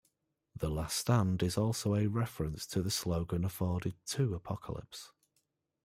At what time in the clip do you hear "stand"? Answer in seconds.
0.97-1.43